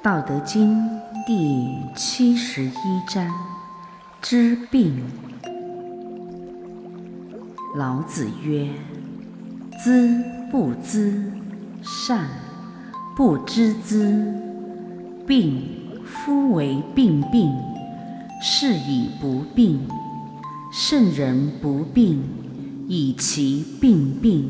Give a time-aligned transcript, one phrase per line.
[0.01, 0.75] 道德经》
[1.25, 2.71] 第七十一
[3.07, 3.31] 章：
[4.21, 5.05] 知病。
[7.75, 8.67] 老子曰
[9.83, 11.31] ：“知不知，
[11.81, 12.27] 善；
[13.15, 14.33] 不知之，
[15.27, 15.83] 病。
[16.05, 17.49] 夫为病病，
[18.45, 19.87] 是以不病。
[20.69, 22.21] 圣人不病，
[22.89, 24.49] 以其病病，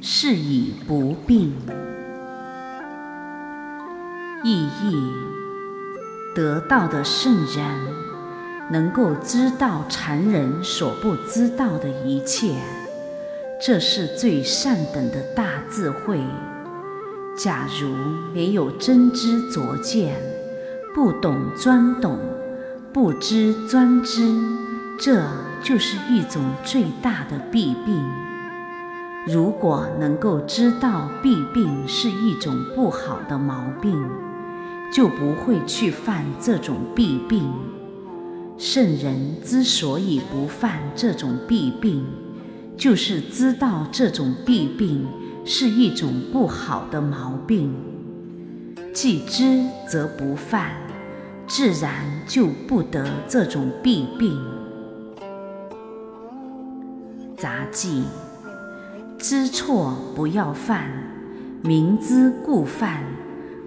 [0.00, 1.52] 是以不病。”
[4.42, 4.96] 意义：
[6.34, 7.64] 得道的圣人
[8.72, 12.56] 能够知道常人所不知道的一切，
[13.64, 16.18] 这是最上等的大智慧。
[17.38, 17.94] 假如
[18.34, 20.16] 没有真知灼见，
[20.92, 22.18] 不懂专懂，
[22.92, 24.20] 不知专知，
[24.98, 25.24] 这
[25.62, 27.98] 就是一种最大的弊病。
[29.26, 33.98] 如果能够知道弊病是一种不好的毛病，
[34.92, 37.50] 就不会去犯这种弊病。
[38.58, 42.04] 圣人之所以不犯这种弊病，
[42.76, 45.06] 就是知道这种弊病
[45.46, 47.74] 是一种不好的毛病。
[48.92, 50.72] 既知则不犯，
[51.46, 54.38] 自然就不得这种弊病。
[57.36, 58.04] 杂记：
[59.18, 60.88] 知错不要犯，
[61.62, 63.02] 明知故犯。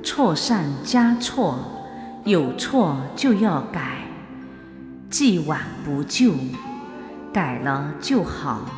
[0.02, 1.58] 错上加错，
[2.26, 4.08] 有错就要改，
[5.10, 6.34] 既往不咎，
[7.34, 8.70] 改了就好。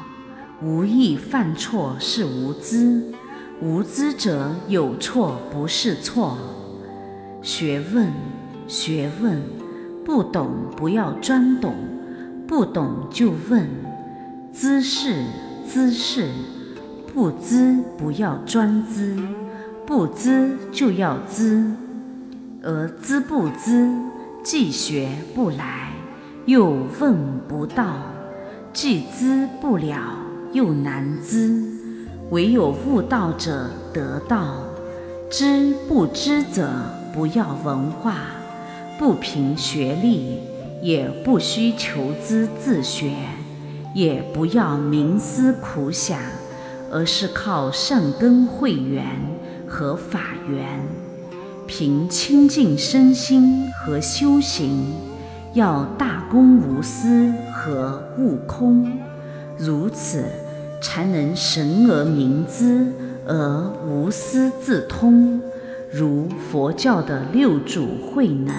[0.62, 3.14] 无意犯错是无知，
[3.62, 6.38] 无知者有错不是错。
[7.42, 8.12] 学问，
[8.68, 9.42] 学问，
[10.04, 11.74] 不懂不要装懂，
[12.46, 13.68] 不懂就问。
[14.54, 15.24] 知识，
[15.68, 16.30] 知识，
[17.14, 19.16] 不知不要专知。
[19.86, 21.72] 不知就要知，
[22.62, 23.90] 而知不知，
[24.44, 25.94] 既学不来，
[26.46, 27.16] 又问
[27.48, 27.86] 不到；
[28.74, 29.98] 既知不了，
[30.52, 31.64] 又难知。
[32.32, 34.56] 唯有悟道者得道。
[35.30, 36.70] 知不知者，
[37.14, 38.16] 不要文化，
[38.98, 40.40] 不凭学历，
[40.82, 43.12] 也不需求知自学，
[43.94, 46.20] 也不要冥思苦想，
[46.92, 49.06] 而是靠善根慧缘。
[49.70, 50.66] 和法缘，
[51.68, 54.94] 凭清净身心和修行，
[55.54, 58.90] 要大公无私和悟空，
[59.58, 60.24] 如此
[60.82, 62.94] 才能神而明之
[63.28, 65.42] 而无私自通，
[65.92, 68.54] 如佛教的六祖慧能、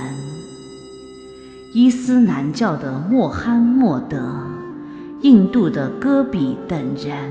[1.75, 4.47] 伊斯兰教的穆罕默德、
[5.21, 7.31] 印度的戈比等人，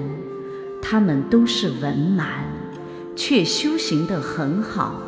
[0.82, 2.24] 他们都是文盲。
[3.20, 5.02] 却修行得很好，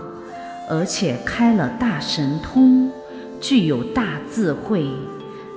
[0.68, 2.90] 而且开了大神通，
[3.40, 4.88] 具有大智慧，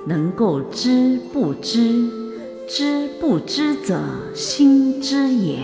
[0.05, 2.07] 能够知不知，
[2.69, 3.99] 知不知者
[4.35, 5.63] 心知也。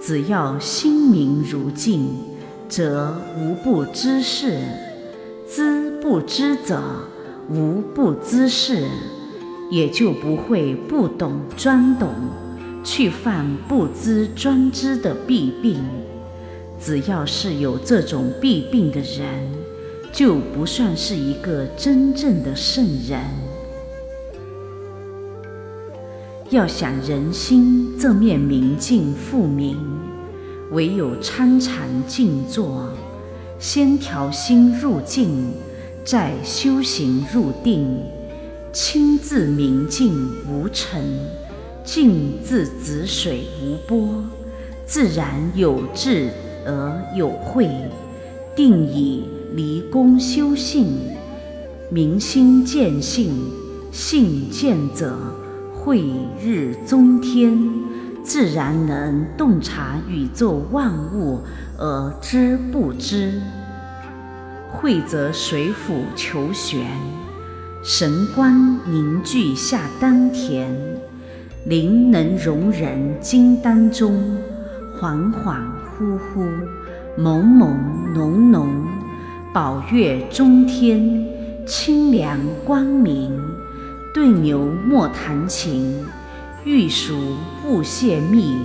[0.00, 2.10] 只要心明如镜，
[2.68, 4.58] 则无不知事；
[5.48, 6.82] 知不知者
[7.48, 8.86] 无不知事，
[9.70, 12.08] 也就不会不懂装懂。
[12.82, 15.82] 去犯不知专知的弊病，
[16.80, 19.26] 只要是有这种弊病的人，
[20.12, 23.20] 就不算是一个真正的圣人。
[26.50, 29.76] 要想人心这面明镜复明，
[30.70, 32.88] 唯有参禅静坐，
[33.58, 35.52] 先调心入静，
[36.04, 37.98] 再修行入定，
[38.72, 40.12] 清自明镜
[40.48, 41.02] 无尘。
[41.84, 44.24] 静自止水无波，
[44.84, 46.30] 自然有智
[46.66, 47.70] 而有慧。
[48.56, 49.22] 定以
[49.54, 50.86] 离功修性，
[51.90, 53.32] 明心见性，
[53.92, 55.16] 性见者
[55.72, 56.02] 慧
[56.42, 57.56] 日中天，
[58.26, 61.40] 自然能洞察宇宙万物
[61.78, 63.40] 而知不知。
[64.72, 66.84] 会则水府求玄，
[67.84, 70.68] 神光凝聚下丹田。
[71.66, 74.36] 灵能容人金丹中，
[75.00, 75.58] 恍恍
[75.96, 76.48] 惚惚，
[77.16, 77.76] 朦朦
[78.12, 78.66] 胧胧，
[79.54, 81.24] 宝月中天，
[81.64, 83.40] 清凉光明。
[84.12, 86.04] 对牛莫弹琴，
[86.66, 87.14] 欲熟
[87.64, 88.56] 勿泄密。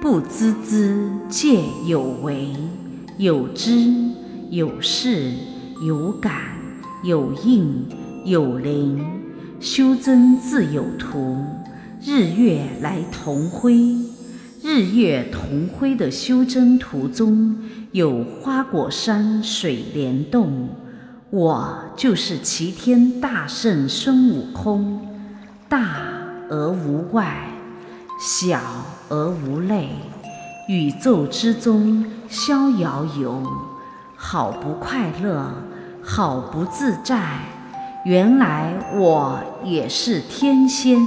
[0.00, 2.54] 不知之戒有为，
[3.18, 3.72] 有知
[4.50, 5.32] 有事
[5.82, 6.32] 有感
[7.02, 7.86] 有应
[8.24, 9.04] 有灵，
[9.58, 11.44] 修真自有图。
[12.00, 13.74] 日月来同辉，
[14.62, 17.58] 日月同辉的修真途中
[17.90, 20.68] 有花果山水帘洞，
[21.30, 25.00] 我就是齐天大圣孙悟空，
[25.68, 26.13] 大
[26.54, 27.48] 而无外，
[28.20, 28.60] 小
[29.08, 29.88] 而无类，
[30.68, 33.42] 宇宙之中逍遥游，
[34.14, 35.52] 好不快乐，
[36.00, 37.40] 好不自在。
[38.04, 41.04] 原来我也是天仙。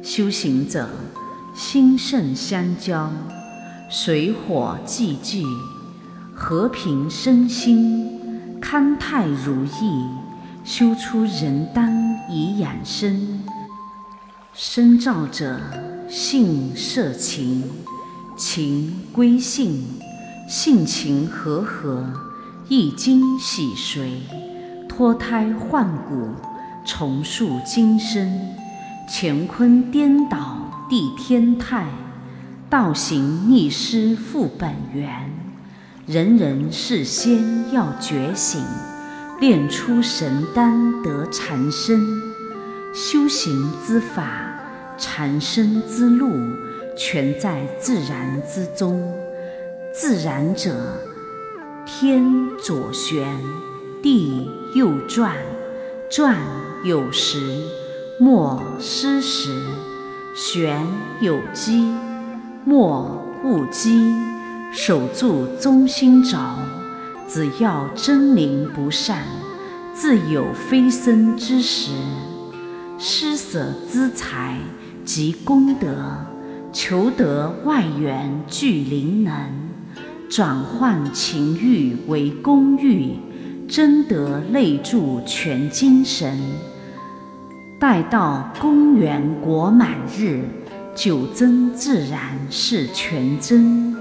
[0.00, 0.88] 修行者
[1.52, 3.10] 心肾相交，
[3.90, 5.44] 水火既济，
[6.32, 10.06] 和平身心，康泰如意，
[10.66, 13.40] 修出人丹以养生。
[14.52, 15.60] 身造者
[16.08, 17.62] 性色情，
[18.36, 19.84] 情归性，
[20.48, 22.04] 性情和合，
[22.68, 24.08] 易经洗髓，
[24.88, 26.30] 脱胎换骨，
[26.84, 28.36] 重塑今生。
[29.08, 31.86] 乾坤颠倒，地天泰，
[32.68, 35.30] 道行逆施复本源。
[36.06, 38.60] 人人是仙要觉醒，
[39.38, 42.06] 炼出神丹得禅身。
[42.94, 44.58] 修行之法，
[44.96, 46.30] 禅身之路，
[46.96, 49.12] 全在自然之中。
[49.92, 51.00] 自然者，
[51.84, 53.26] 天左旋，
[54.02, 55.36] 地右转，
[56.10, 56.36] 转
[56.84, 57.38] 有时。
[58.18, 59.54] 莫失时，
[60.34, 60.86] 玄
[61.20, 61.94] 有机，
[62.64, 64.14] 莫误机。
[64.72, 66.38] 守住中心轴，
[67.28, 69.24] 只要真灵不散，
[69.92, 71.90] 自有飞升之时。
[72.98, 74.58] 施舍资财
[75.04, 76.24] 及功德，
[76.72, 79.34] 求得外缘聚灵能，
[80.30, 83.16] 转换情欲为公欲，
[83.68, 86.38] 真得内住全精神。
[87.80, 90.44] 待到公元国满日，
[90.94, 93.95] 九真自然是全真。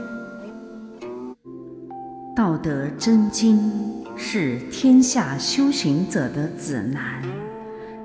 [2.35, 3.71] 道德真经
[4.17, 7.21] 是天下修行者的指南。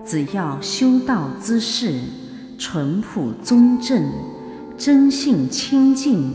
[0.06, 1.98] 只要修道之士
[2.56, 4.08] 淳朴忠正、
[4.78, 6.32] 真性清净、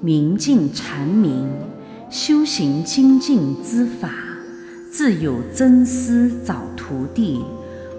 [0.00, 1.46] 明镜长明，
[2.08, 4.08] 修行精进之法，
[4.90, 7.44] 自有真师找徒弟。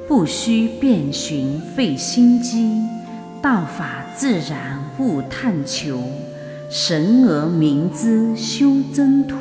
[0.07, 2.81] 不须遍寻费心机，
[3.43, 5.99] 道法自然勿探求，
[6.69, 9.35] 神而明之修真途。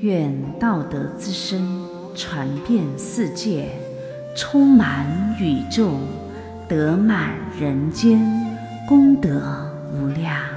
[0.00, 3.70] 愿道德之声传遍世界，
[4.36, 5.06] 充满
[5.40, 5.92] 宇宙，
[6.68, 8.20] 得满人间，
[8.86, 10.53] 功德无量。